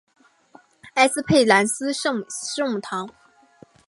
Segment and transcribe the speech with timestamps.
[0.95, 2.25] 埃斯佩兰斯圣
[2.71, 3.07] 母堂。